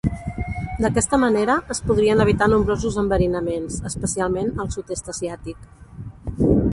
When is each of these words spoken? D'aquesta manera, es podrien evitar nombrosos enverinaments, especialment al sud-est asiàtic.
D'aquesta 0.85 1.17
manera, 1.23 1.57
es 1.75 1.81
podrien 1.89 2.23
evitar 2.25 2.47
nombrosos 2.53 2.97
enverinaments, 3.03 3.77
especialment 3.91 4.51
al 4.65 4.73
sud-est 4.77 5.13
asiàtic. 5.17 5.69